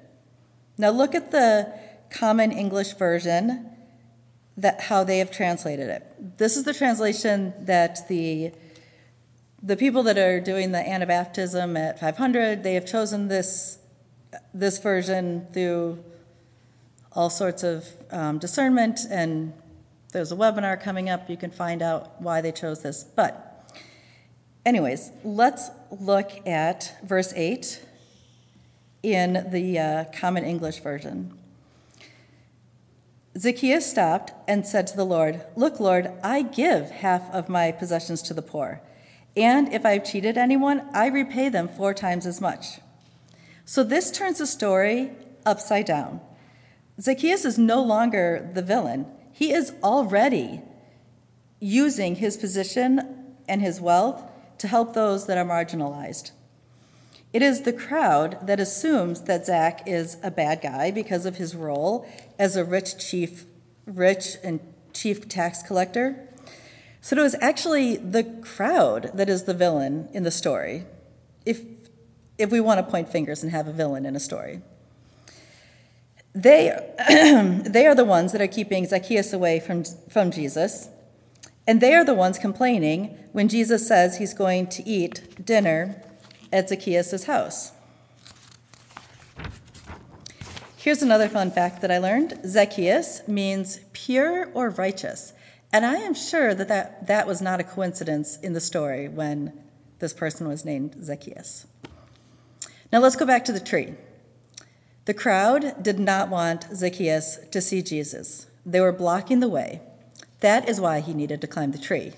Now 0.77 0.91
look 0.91 1.15
at 1.15 1.31
the 1.31 1.73
Common 2.11 2.51
English 2.53 2.95
Version 2.95 3.71
that 4.57 4.83
how 4.83 5.05
they 5.05 5.19
have 5.19 5.31
translated 5.31 5.89
it. 5.89 6.39
This 6.39 6.57
is 6.57 6.65
the 6.65 6.75
translation 6.75 7.55
that 7.61 8.07
the 8.09 8.53
the 9.65 9.77
people 9.77 10.03
that 10.03 10.19
are 10.19 10.41
doing 10.41 10.73
the 10.73 10.79
Anabaptism 10.79 11.79
at 11.79 12.01
500, 12.01 12.65
they 12.65 12.75
have 12.75 12.85
chosen 12.85 13.29
this 13.29 13.79
this 14.53 14.79
version 14.79 15.47
through 15.53 16.03
all 17.13 17.31
sorts 17.31 17.63
of 17.63 17.87
um, 18.11 18.39
discernment, 18.39 19.01
and 19.11 19.53
there's 20.13 20.31
a 20.31 20.37
webinar 20.37 20.81
coming 20.81 21.09
up. 21.09 21.29
You 21.29 21.37
can 21.37 21.51
find 21.51 21.83
out 21.83 22.21
why 22.21 22.41
they 22.41 22.53
chose 22.53 22.83
this. 22.83 23.03
But, 23.03 23.73
anyways, 24.65 25.11
let's 25.25 25.71
look 25.91 26.47
at 26.47 26.97
verse 27.03 27.33
8 27.35 27.83
in 29.03 29.47
the 29.51 29.79
uh, 29.79 30.05
Common 30.15 30.45
English 30.45 30.81
Version. 30.81 31.37
Zacchaeus 33.37 33.91
stopped 33.91 34.33
and 34.47 34.67
said 34.67 34.87
to 34.89 34.97
the 34.97 35.07
Lord, 35.07 35.41
Look, 35.57 35.81
Lord, 35.81 36.13
I 36.23 36.43
give 36.43 36.91
half 36.91 37.33
of 37.33 37.49
my 37.49 37.73
possessions 37.73 38.21
to 38.23 38.35
the 38.35 38.43
poor, 38.43 38.83
and 39.35 39.73
if 39.73 39.87
I've 39.87 40.05
cheated 40.05 40.37
anyone, 40.37 40.87
I 40.93 41.07
repay 41.07 41.49
them 41.49 41.69
four 41.69 41.95
times 41.95 42.27
as 42.27 42.43
much. 42.43 42.81
So 43.65 43.83
this 43.83 44.11
turns 44.11 44.39
the 44.39 44.47
story 44.47 45.13
upside 45.47 45.87
down. 45.87 46.21
Zacchaeus 47.01 47.47
is 47.47 47.59
no 47.59 47.83
longer 47.83 48.51
the 48.53 48.61
villain, 48.61 49.07
he 49.33 49.53
is 49.53 49.73
already 49.83 50.63
using 51.59 52.17
his 52.17 52.37
position 52.37 53.35
and 53.49 53.61
his 53.61 53.81
wealth 53.81 54.23
to 54.59 54.69
help 54.69 54.95
those 54.95 55.27
that 55.27 55.39
are 55.39 55.45
marginalized. 55.45 56.33
It 57.33 57.41
is 57.41 57.63
the 57.63 57.73
crowd 57.73 58.47
that 58.47 58.61
assumes 58.61 59.23
that 59.23 59.47
Zach 59.47 59.89
is 59.89 60.19
a 60.23 60.31
bad 60.31 60.61
guy 60.61 60.91
because 60.91 61.25
of 61.25 61.37
his 61.37 61.57
role 61.57 62.07
as 62.39 62.57
a 62.57 62.65
rich 62.65 62.99
chief, 62.99 63.47
rich 63.87 64.37
and 64.45 64.61
chief 64.93 65.29
tax 65.29 65.63
collector. 65.63 66.29
So 67.01 67.17
it 67.17 67.21
was 67.21 67.35
actually 67.41 67.97
the 67.97 68.25
crowd 68.25 69.11
that 69.15 69.29
is 69.29 69.45
the 69.45 69.55
villain 69.55 70.09
in 70.13 70.25
the 70.25 70.31
story, 70.31 70.85
if, 71.47 71.63
if 72.39 72.51
we 72.51 72.61
want 72.61 72.79
to 72.79 72.91
point 72.91 73.09
fingers 73.09 73.43
and 73.43 73.51
have 73.51 73.67
a 73.67 73.73
villain 73.73 74.05
in 74.05 74.15
a 74.15 74.21
story. 74.21 74.61
They, 76.35 76.71
they 77.69 77.87
are 77.87 77.95
the 77.95 78.05
ones 78.05 78.33
that 78.33 78.41
are 78.41 78.47
keeping 78.47 78.87
Zacchaeus 78.87 79.33
away 79.33 79.61
from, 79.61 79.85
from 79.85 80.31
Jesus, 80.31 80.89
and 81.67 81.81
they 81.81 81.95
are 81.95 82.05
the 82.05 82.15
ones 82.15 82.39
complaining 82.39 83.19
when 83.33 83.49
Jesus 83.49 83.87
says 83.87 84.19
he's 84.19 84.35
going 84.35 84.67
to 84.69 84.89
eat 84.89 85.45
dinner 85.45 86.03
at 86.53 86.69
Zacchaeus' 86.69 87.25
house. 87.25 87.73
Here's 90.77 91.03
another 91.03 91.29
fun 91.29 91.53
fact 91.53 91.81
that 91.83 91.93
I 91.93 91.99
learned 91.99 92.41
Zacchaeus 92.45 93.23
means 93.29 93.79
pure 93.93 94.51
or 94.53 94.71
righteous. 94.71 95.33
And 95.73 95.87
I 95.87 95.95
am 95.95 96.13
sure 96.13 96.55
that, 96.55 96.67
that 96.69 97.07
that 97.07 97.27
was 97.27 97.41
not 97.41 97.61
a 97.61 97.65
coincidence 97.65 98.37
in 98.39 98.53
the 98.53 98.61
story 98.61 99.09
when 99.09 99.53
this 100.01 100.13
person 100.13 100.49
was 100.49 100.65
named 100.65 100.97
Zacchaeus. 101.01 101.67
Now 102.93 102.99
let's 102.99 103.15
go 103.15 103.25
back 103.25 103.45
to 103.45 103.53
the 103.53 103.61
tree. 103.61 103.95
The 105.05 105.15
crowd 105.15 105.83
did 105.83 105.99
not 105.99 106.29
want 106.29 106.67
Zacchaeus 106.73 107.39
to 107.51 107.61
see 107.61 107.83
Jesus, 107.83 108.47
they 108.65 108.81
were 108.81 108.93
blocking 108.93 109.41
the 109.41 109.49
way. 109.49 109.81
That 110.41 110.69
is 110.69 110.81
why 110.81 111.01
he 111.01 111.13
needed 111.13 111.41
to 111.41 111.49
climb 111.49 111.73
the 111.73 111.79
tree. 111.79 112.13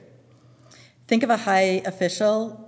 Think 1.08 1.22
of 1.22 1.30
a 1.30 1.38
high 1.38 1.82
official 1.86 2.60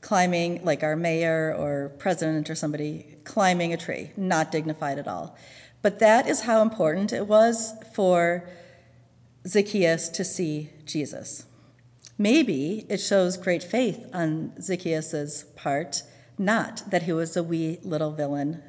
climbing, 0.00 0.64
like 0.64 0.82
our 0.82 0.96
mayor 0.96 1.54
or 1.56 1.90
president 1.98 2.50
or 2.50 2.56
somebody, 2.56 3.18
climbing 3.22 3.72
a 3.72 3.76
tree, 3.76 4.10
not 4.16 4.50
dignified 4.50 4.98
at 4.98 5.06
all. 5.06 5.36
But 5.80 6.00
that 6.00 6.26
is 6.28 6.42
how 6.42 6.62
important 6.62 7.12
it 7.12 7.28
was 7.28 7.72
for 7.94 8.48
Zacchaeus 9.46 10.08
to 10.10 10.24
see 10.24 10.70
Jesus. 10.84 11.46
Maybe 12.18 12.84
it 12.88 12.98
shows 12.98 13.36
great 13.36 13.62
faith 13.62 14.08
on 14.12 14.60
Zacchaeus' 14.60 15.44
part, 15.56 16.02
not 16.36 16.82
that 16.90 17.04
he 17.04 17.12
was 17.12 17.36
a 17.36 17.42
wee 17.42 17.78
little 17.82 18.12
villain 18.12 18.62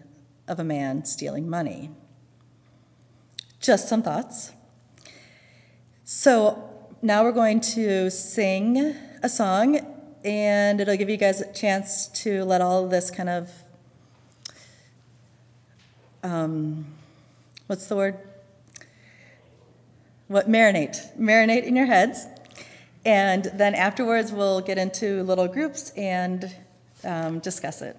of 0.54 0.60
a 0.60 0.64
man 0.64 1.04
stealing 1.04 1.50
money. 1.50 1.90
Just 3.60 3.90
some 3.90 4.04
thoughts. 4.04 4.52
So 6.04 6.70
now 7.02 7.24
we're 7.24 7.32
going 7.32 7.60
to 7.60 8.12
sing 8.12 8.78
a 9.24 9.30
song 9.30 9.80
and 10.24 10.80
it'll 10.80 10.96
give 10.96 11.10
you 11.10 11.18
guys 11.18 11.42
a 11.42 11.52
chance 11.52 12.08
to 12.22 12.44
let 12.46 12.62
all 12.62 12.86
of 12.86 12.92
this 12.92 13.10
kind 13.10 13.30
of 13.30 13.50
um, 16.22 16.86
what's 17.66 17.88
the 17.88 17.96
word? 17.96 18.20
What 20.28 20.48
marinate, 20.48 21.18
marinate 21.18 21.64
in 21.64 21.76
your 21.76 21.88
heads, 21.88 22.28
and 23.04 23.46
then 23.56 23.74
afterwards 23.74 24.32
we'll 24.32 24.62
get 24.62 24.78
into 24.78 25.24
little 25.24 25.48
groups 25.48 25.90
and 25.98 26.56
um, 27.04 27.40
discuss 27.40 27.82
it. 27.82 27.98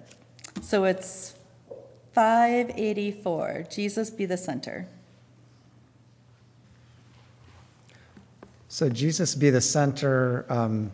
So 0.63 0.85
it's 0.85 1.34
584. 2.15 3.67
Jesus 3.71 4.11
be 4.11 4.27
the 4.27 4.37
center. 4.37 4.89
So, 8.69 8.89
Jesus 8.89 9.35
be 9.35 9.51
the 9.51 9.61
center. 9.61 10.47
Um, 10.49 10.91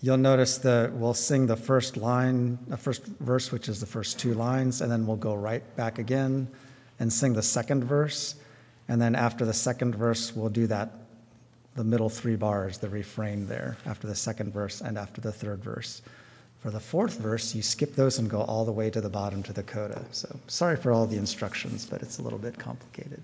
You'll 0.00 0.16
notice 0.16 0.58
that 0.58 0.92
we'll 0.92 1.14
sing 1.14 1.48
the 1.48 1.56
first 1.56 1.96
line, 1.96 2.56
the 2.68 2.76
first 2.76 3.04
verse, 3.04 3.50
which 3.50 3.68
is 3.68 3.80
the 3.80 3.86
first 3.86 4.18
two 4.18 4.34
lines, 4.34 4.80
and 4.80 4.92
then 4.92 5.06
we'll 5.06 5.16
go 5.16 5.34
right 5.34 5.62
back 5.74 5.98
again 5.98 6.46
and 7.00 7.12
sing 7.12 7.32
the 7.32 7.42
second 7.42 7.82
verse. 7.82 8.36
And 8.86 9.02
then 9.02 9.16
after 9.16 9.44
the 9.44 9.52
second 9.52 9.96
verse, 9.96 10.36
we'll 10.36 10.50
do 10.50 10.68
that, 10.68 10.92
the 11.74 11.82
middle 11.82 12.08
three 12.08 12.36
bars, 12.36 12.78
the 12.78 12.88
refrain 12.88 13.48
there, 13.48 13.76
after 13.86 14.06
the 14.06 14.14
second 14.14 14.52
verse 14.52 14.80
and 14.80 14.96
after 14.96 15.20
the 15.20 15.32
third 15.32 15.64
verse. 15.64 16.00
For 16.58 16.70
the 16.70 16.80
fourth 16.80 17.18
verse, 17.18 17.54
you 17.54 17.62
skip 17.62 17.94
those 17.94 18.18
and 18.18 18.28
go 18.28 18.42
all 18.42 18.64
the 18.64 18.72
way 18.72 18.90
to 18.90 19.00
the 19.00 19.08
bottom 19.08 19.42
to 19.44 19.52
the 19.52 19.62
coda. 19.62 20.04
So 20.10 20.40
sorry 20.48 20.76
for 20.76 20.92
all 20.92 21.06
the 21.06 21.16
instructions, 21.16 21.86
but 21.86 22.02
it's 22.02 22.18
a 22.18 22.22
little 22.22 22.38
bit 22.38 22.58
complicated. 22.58 23.22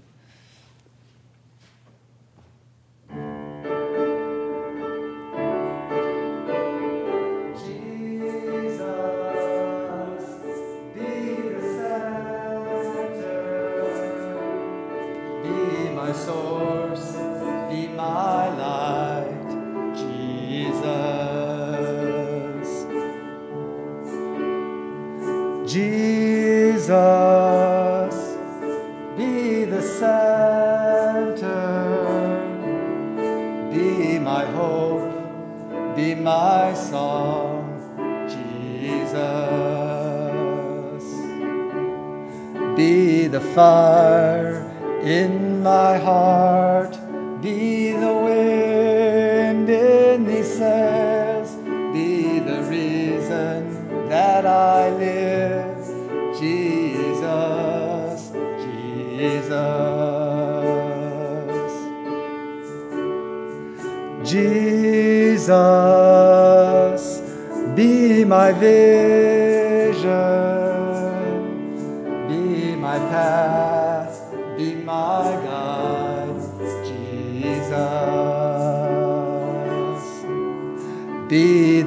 Fire 43.55 44.65
in 45.03 45.63
my 45.63 45.99
heart. 45.99 46.99
Be 47.43 47.93
the 47.93 48.15
wind 48.29 49.69
in 49.69 50.25
these 50.25 50.57
sails. 50.57 51.55
Be 51.93 52.39
the 52.39 52.63
reason 52.63 54.09
that 54.09 54.47
I 54.47 54.91
live. 54.91 55.85
Jesus, 56.41 58.33
Jesus. 58.65 59.85
Jesus, 64.25 65.63
be 67.75 68.25
my 68.25 68.53
vision 68.53 70.44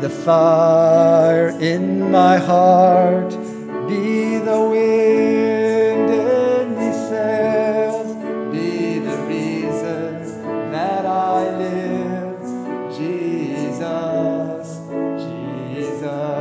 the 0.01 0.09
fire 0.09 1.49
in 1.59 2.11
my 2.11 2.37
heart, 2.37 3.31
be 3.87 4.37
the 4.37 4.61
wind 4.69 6.09
in 6.09 6.75
these 6.79 7.01
sails, 7.09 8.15
be 8.51 8.99
the 8.99 9.17
reason 9.27 10.71
that 10.71 11.05
I 11.05 11.49
live. 11.57 12.41
Jesus, 12.95 14.77
Jesus. 15.25 16.37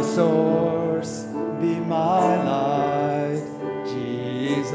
my 0.01 0.07
source, 0.07 1.25
be 1.61 1.75
my 1.79 2.43
light, 2.43 3.43
Jesus. 3.85 4.73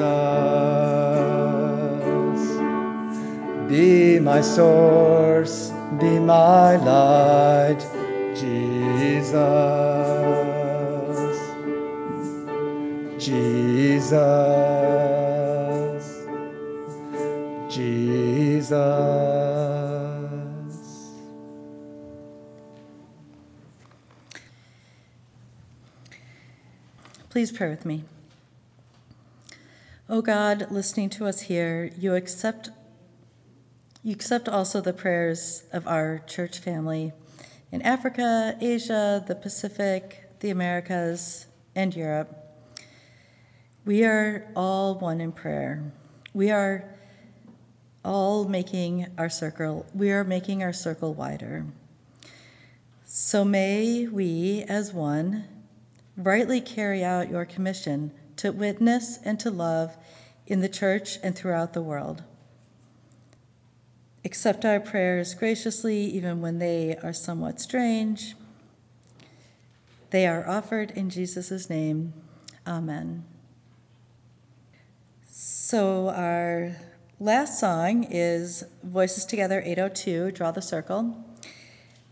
Be 3.68 4.20
my 4.20 4.40
source, 4.40 5.72
be 5.98 6.20
my 6.20 6.76
light, 6.76 7.84
Jesus. 8.36 9.34
Jesus. 13.18 14.75
Please 27.36 27.52
pray 27.52 27.68
with 27.68 27.84
me. 27.84 28.02
O 30.08 30.22
God, 30.22 30.68
listening 30.70 31.10
to 31.10 31.26
us 31.26 31.42
here, 31.42 31.92
you 31.98 32.14
accept 32.14 32.70
you 34.02 34.14
accept 34.14 34.48
also 34.48 34.80
the 34.80 34.94
prayers 34.94 35.64
of 35.70 35.86
our 35.86 36.22
church 36.26 36.58
family 36.58 37.12
in 37.70 37.82
Africa, 37.82 38.56
Asia, 38.58 39.22
the 39.28 39.34
Pacific, 39.34 40.30
the 40.40 40.48
Americas, 40.48 41.44
and 41.74 41.94
Europe. 41.94 42.34
We 43.84 44.02
are 44.06 44.46
all 44.56 44.94
one 44.94 45.20
in 45.20 45.32
prayer. 45.32 45.92
We 46.32 46.50
are 46.50 46.88
all 48.02 48.48
making 48.48 49.08
our 49.18 49.28
circle, 49.28 49.84
we 49.94 50.10
are 50.10 50.24
making 50.24 50.62
our 50.62 50.72
circle 50.72 51.12
wider. 51.12 51.66
So 53.04 53.44
may 53.44 54.06
we, 54.06 54.64
as 54.70 54.94
one, 54.94 55.44
rightly 56.16 56.60
carry 56.60 57.04
out 57.04 57.30
your 57.30 57.44
commission 57.44 58.12
to 58.36 58.50
witness 58.50 59.18
and 59.24 59.38
to 59.40 59.50
love 59.50 59.96
in 60.46 60.60
the 60.60 60.68
church 60.68 61.18
and 61.22 61.36
throughout 61.36 61.72
the 61.72 61.82
world. 61.82 62.22
Accept 64.24 64.64
our 64.64 64.80
prayers 64.80 65.34
graciously, 65.34 66.04
even 66.04 66.40
when 66.40 66.58
they 66.58 66.96
are 67.02 67.12
somewhat 67.12 67.60
strange. 67.60 68.34
They 70.10 70.26
are 70.26 70.48
offered 70.48 70.90
in 70.92 71.10
Jesus' 71.10 71.70
name. 71.70 72.12
Amen. 72.66 73.24
So, 75.28 76.08
our 76.08 76.76
last 77.20 77.60
song 77.60 78.04
is 78.04 78.64
Voices 78.82 79.24
Together 79.24 79.62
802 79.64 80.32
Draw 80.32 80.50
the 80.52 80.62
Circle. 80.62 81.24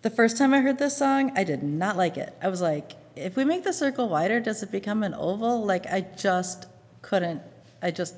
The 0.02 0.10
first 0.10 0.36
time 0.36 0.52
I 0.52 0.60
heard 0.60 0.78
this 0.78 0.96
song, 0.96 1.32
I 1.36 1.44
did 1.44 1.62
not 1.62 1.96
like 1.96 2.16
it. 2.16 2.36
I 2.42 2.48
was 2.48 2.60
like, 2.60 2.92
if 3.16 3.36
we 3.36 3.44
make 3.44 3.64
the 3.64 3.72
circle 3.72 4.08
wider, 4.08 4.40
does 4.40 4.62
it 4.62 4.72
become 4.72 5.02
an 5.02 5.14
oval? 5.14 5.64
Like, 5.64 5.86
I 5.86 6.00
just 6.16 6.66
couldn't, 7.02 7.42
I 7.82 7.90
just, 7.90 8.14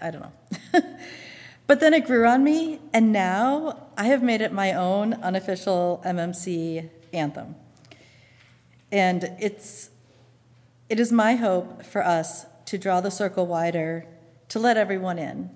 I 0.00 0.10
don't 0.10 0.22
know. 0.22 0.80
but 1.66 1.80
then 1.80 1.94
it 1.94 2.06
grew 2.06 2.26
on 2.26 2.44
me, 2.44 2.80
and 2.92 3.12
now 3.12 3.88
I 3.96 4.06
have 4.06 4.22
made 4.22 4.40
it 4.40 4.52
my 4.52 4.72
own 4.72 5.14
unofficial 5.14 6.02
MMC 6.04 6.88
anthem. 7.12 7.56
And 8.90 9.36
it's, 9.40 9.90
it 10.88 10.98
is 10.98 11.12
my 11.12 11.36
hope 11.36 11.84
for 11.84 12.04
us 12.04 12.46
to 12.66 12.78
draw 12.78 13.00
the 13.00 13.10
circle 13.10 13.46
wider, 13.46 14.06
to 14.48 14.58
let 14.58 14.76
everyone 14.76 15.18
in. 15.18 15.50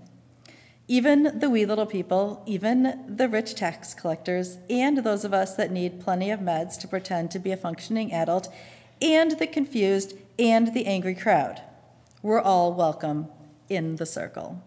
Even 0.89 1.39
the 1.39 1.49
wee 1.49 1.65
little 1.65 1.87
people, 1.87 2.43
even 2.45 3.05
the 3.09 3.29
rich 3.29 3.55
tax 3.55 3.95
collectors, 3.95 4.59
and 4.69 4.99
those 4.99 5.25
of 5.25 5.33
us 5.33 5.55
that 5.55 5.71
need 5.71 6.01
plenty 6.01 6.31
of 6.31 6.41
meds 6.41 6.79
to 6.81 6.89
pretend 6.89 7.31
to 7.31 7.39
be 7.39 7.53
a 7.53 7.57
functioning 7.57 8.13
adult, 8.13 8.49
and 9.01 9.39
the 9.39 9.47
confused 9.47 10.15
and 10.39 10.75
the 10.75 10.87
angry 10.87 11.15
crowd. 11.15 11.63
We're 12.23 12.41
all 12.41 12.73
welcome 12.73 13.29
in 13.69 13.97
the 13.97 14.07
circle. 14.07 14.63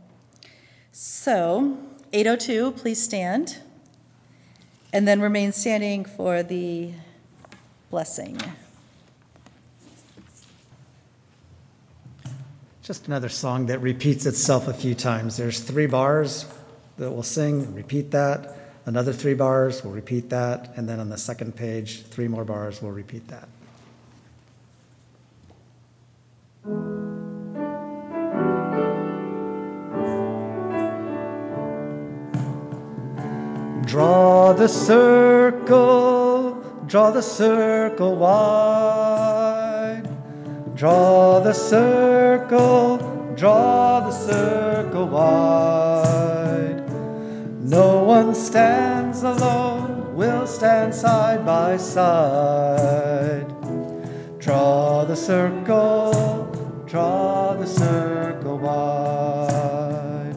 So, 0.92 1.78
802, 2.14 2.72
please 2.72 3.02
stand, 3.04 3.58
and 4.94 5.08
then 5.08 5.20
remain 5.20 5.52
standing 5.52 6.06
for 6.06 6.42
the 6.42 6.94
blessing. 7.90 8.40
Just 12.86 13.08
another 13.08 13.30
song 13.30 13.66
that 13.66 13.80
repeats 13.80 14.28
itself 14.28 14.68
a 14.68 14.74
few 14.74 14.94
times. 14.94 15.38
There's 15.38 15.60
three 15.60 15.88
bars 15.88 16.46
that 17.00 17.10
we'll 17.10 17.24
sing, 17.24 17.74
repeat 17.74 18.12
that. 18.12 18.56
Another 18.86 19.12
three 19.12 19.34
bars, 19.34 19.84
we'll 19.84 19.92
repeat 19.92 20.30
that. 20.30 20.72
And 20.78 20.88
then 20.88 21.00
on 21.00 21.10
the 21.10 21.18
second 21.18 21.56
page, 21.56 22.04
three 22.04 22.28
more 22.28 22.46
bars, 22.46 22.84
we'll 22.84 22.92
repeat 22.92 23.28
that. 23.30 23.50
Draw 33.88 34.54
the 34.54 34.68
circle, 34.68 36.54
draw 36.86 37.10
the 37.10 37.24
circle 37.24 38.16
wide. 38.16 39.55
Draw 40.76 41.40
the 41.40 41.54
circle, 41.54 42.98
draw 43.38 44.02
the 44.02 44.12
circle 44.12 45.08
wide. 45.08 46.84
No 47.62 48.04
one 48.04 48.36
stands 48.36 49.24
alone, 49.24 50.14
we'll 50.18 50.46
stand 50.46 50.94
side 50.94 51.46
by 51.46 51.78
side. 51.78 53.48
Draw 54.38 55.06
the 55.06 55.16
circle, 55.16 56.84
draw 56.86 57.54
the 57.54 57.68
circle 57.68 58.58
wide. 58.58 60.36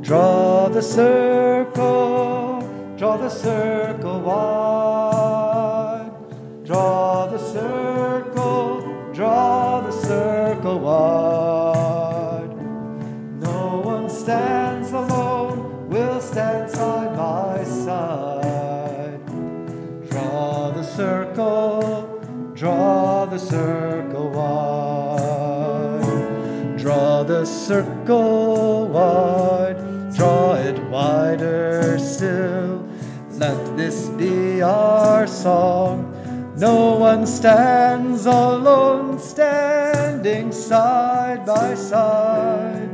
Draw 0.00 0.68
the 0.68 0.82
circle, 0.82 2.60
draw 2.96 3.16
the 3.16 3.28
circle 3.28 4.20
wide. 4.20 5.15
Circle 23.48 24.30
wide. 24.30 26.02
Draw 26.78 27.22
the 27.24 27.44
circle 27.44 28.88
wide, 28.88 29.76
draw 30.14 30.54
it 30.54 30.78
wider 30.90 31.98
still. 31.98 32.88
Let 33.30 33.76
this 33.76 34.08
be 34.10 34.62
our 34.62 35.26
song. 35.26 36.12
No 36.56 36.96
one 36.96 37.26
stands 37.26 38.26
alone, 38.26 39.18
standing 39.18 40.50
side 40.52 41.44
by 41.44 41.74
side. 41.74 42.88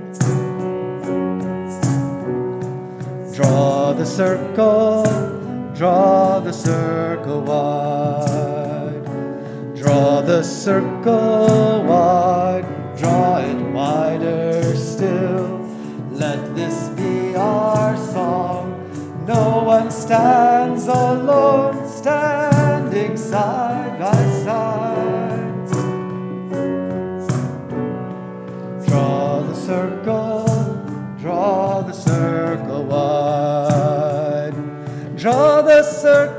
Draw 3.34 3.92
the 3.92 4.04
circle, 4.04 5.04
draw 5.74 6.40
the 6.40 6.52
circle 6.52 7.40
wide. 7.40 8.51
Draw 9.92 10.22
the 10.22 10.42
circle 10.42 11.84
wide, 11.84 12.64
draw 12.96 13.40
it 13.40 13.60
wider 13.74 14.74
still. 14.74 15.68
Let 16.12 16.56
this 16.56 16.88
be 16.96 17.36
our 17.36 17.94
song. 17.98 18.88
No 19.26 19.62
one 19.64 19.90
stands 19.90 20.86
alone, 20.86 21.86
standing 21.86 23.18
side 23.18 23.98
by 23.98 24.16
side. 24.46 25.68
Draw 28.86 29.42
the 29.42 29.54
circle, 29.54 30.46
draw 31.20 31.82
the 31.82 31.92
circle 31.92 32.84
wide. 32.84 34.54
Draw 35.18 35.60
the 35.60 35.82
circle 35.82 36.31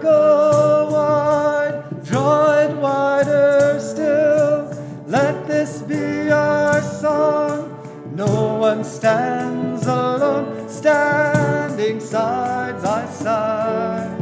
stands 8.84 9.86
alone, 9.88 10.70
standing 10.70 12.00
side 12.00 12.82
by 12.82 13.06
side. 13.06 14.20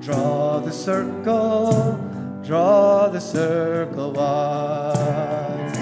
Draw 0.00 0.60
the 0.60 0.72
circle, 0.72 1.98
draw 2.44 3.08
the 3.08 3.20
circle 3.20 4.12
wide. 4.12 5.72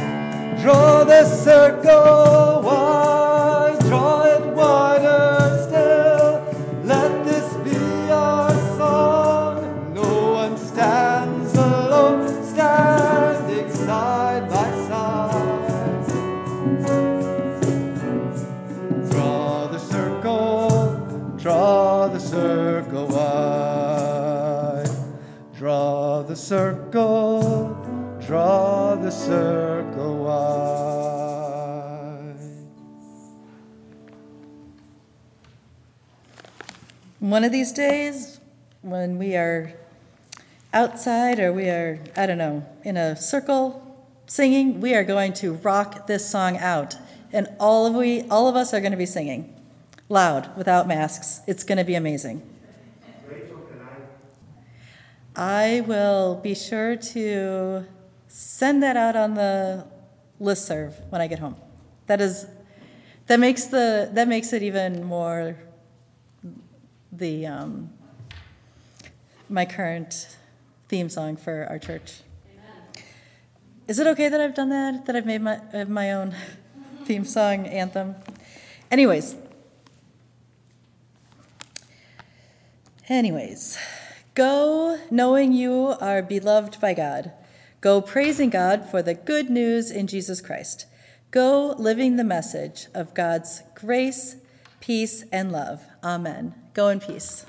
Draw 0.63 1.05
the 1.05 1.25
circle 1.25 2.36
circle, 26.47 27.75
draw 28.25 28.95
the 28.95 29.11
circle 29.11 30.19
wide. 30.19 31.17
One 37.19 37.43
of 37.43 37.51
these 37.51 37.73
days, 37.73 38.39
when 38.83 39.19
we 39.19 39.35
are 39.35 39.73
outside 40.73 41.41
or 41.41 41.53
we 41.53 41.69
are, 41.69 41.99
I 42.17 42.27
don't 42.27 42.39
know, 42.39 42.65
in 42.85 42.97
a 42.97 43.17
circle 43.17 44.07
singing, 44.29 44.81
we 44.81 44.95
are 44.95 45.03
going 45.03 45.33
to 45.35 45.55
rock 45.55 46.07
this 46.07 46.31
song 46.31 46.59
out. 46.59 46.95
And 47.33 47.49
all 47.59 47.87
of 47.87 47.95
we 47.95 48.23
all 48.31 48.47
of 48.47 48.55
us 48.55 48.73
are 48.73 48.79
going 48.79 48.93
to 48.93 48.97
be 48.97 49.05
singing 49.07 49.53
loud 50.09 50.57
without 50.57 50.87
masks. 50.87 51.41
It's 51.49 51.65
going 51.65 51.79
to 51.79 51.85
be 51.85 51.97
amazing. 51.97 52.56
I 55.37 55.83
will 55.87 56.37
be 56.37 56.55
sure 56.55 56.97
to 56.97 57.85
send 58.27 58.83
that 58.83 58.97
out 58.97 59.17
on 59.17 59.35
the 59.35 59.87
listserv 60.41 60.95
when 61.11 61.21
I 61.21 61.27
get 61.27 61.39
home. 61.39 61.57
That 62.07 62.23
is 62.23 62.47
that 63.27 63.39
makes 63.39 63.65
the 63.67 64.09
that 64.15 64.29
makes 64.29 64.55
it 64.55 64.63
even 64.63 65.05
more 65.05 65.59
the 67.13 67.47
um, 67.47 67.91
my 69.51 69.67
current 69.67 70.39
theme 70.89 71.11
song 71.11 71.37
for 71.37 71.67
our 71.69 71.79
church. 71.79 72.23
Is 73.87 73.99
it 73.99 74.07
okay 74.07 74.31
that 74.31 74.41
I've 74.41 74.55
done 74.55 74.71
that? 74.71 75.05
That 75.05 75.17
I've 75.17 75.27
made 75.27 75.43
my 75.43 75.61
uh, 75.75 75.85
my 75.85 76.13
own 76.13 76.35
theme 77.05 77.27
song 77.27 77.67
anthem? 77.67 78.15
Anyways. 78.91 79.37
Anyways, 83.09 83.79
go 84.37 84.99
knowing 85.11 85.53
you 85.53 85.95
are 85.99 86.23
beloved 86.23 86.79
by 86.79 86.95
God. 86.95 87.33
Go 87.81 88.01
praising 88.01 88.51
God 88.51 88.89
for 88.89 89.03
the 89.03 89.15
good 89.15 89.49
news 89.49 89.91
in 89.91 90.07
Jesus 90.07 90.41
Christ. 90.41 90.87
Go 91.31 91.75
living 91.79 92.17
the 92.17 92.25
message 92.25 92.87
of 92.95 93.15
God's 93.15 93.63
grace, 93.75 94.37
peace, 94.81 95.25
and 95.33 95.51
love. 95.51 95.83
Amen. 96.05 96.55
Go 96.75 96.89
in 96.89 97.01
peace. 97.01 97.47